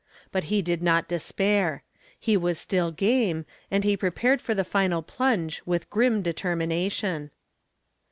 [0.31, 1.83] But he did not despair.
[2.19, 7.29] He was still game, and he prepared for the final plunge with grim determination.